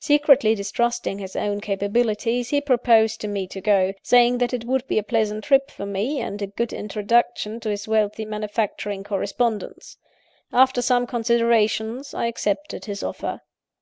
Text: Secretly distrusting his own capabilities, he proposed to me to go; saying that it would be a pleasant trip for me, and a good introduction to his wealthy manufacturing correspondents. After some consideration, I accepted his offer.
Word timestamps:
Secretly 0.00 0.54
distrusting 0.54 1.18
his 1.18 1.36
own 1.36 1.60
capabilities, 1.60 2.48
he 2.48 2.58
proposed 2.58 3.20
to 3.20 3.28
me 3.28 3.46
to 3.48 3.60
go; 3.60 3.92
saying 4.02 4.38
that 4.38 4.54
it 4.54 4.64
would 4.64 4.86
be 4.88 4.96
a 4.96 5.02
pleasant 5.02 5.44
trip 5.44 5.70
for 5.70 5.84
me, 5.84 6.22
and 6.22 6.40
a 6.40 6.46
good 6.46 6.72
introduction 6.72 7.60
to 7.60 7.68
his 7.68 7.86
wealthy 7.86 8.24
manufacturing 8.24 9.04
correspondents. 9.04 9.98
After 10.54 10.80
some 10.80 11.06
consideration, 11.06 12.02
I 12.14 12.28
accepted 12.28 12.86
his 12.86 13.02
offer. 13.02 13.42